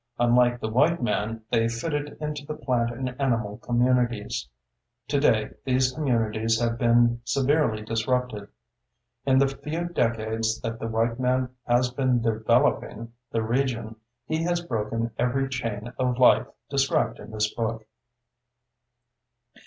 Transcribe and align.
Unlike 0.17 0.61
the 0.61 0.67
white 0.67 0.99
man, 1.03 1.43
they 1.51 1.67
fitted 1.67 2.17
into 2.19 2.43
the 2.43 2.55
plant 2.55 2.89
and 2.89 3.09
animal 3.21 3.59
communities. 3.59 4.49
Today 5.07 5.51
these 5.63 5.91
communities 5.91 6.59
have 6.59 6.79
been 6.79 7.21
severely 7.23 7.83
disrupted. 7.83 8.47
In 9.27 9.37
the 9.37 9.47
few 9.47 9.89
decades 9.89 10.59
that 10.61 10.79
the 10.79 10.87
white 10.87 11.19
man 11.19 11.49
has 11.67 11.91
been 11.91 12.19
"developing" 12.19 13.13
the 13.31 13.43
region, 13.43 13.95
he 14.25 14.41
has 14.41 14.61
broken 14.65 15.11
every 15.19 15.47
chain 15.47 15.93
of 15.99 16.17
life 16.17 16.47
described 16.67 17.19
in 17.19 17.29
this 17.29 17.53
book. 17.53 17.85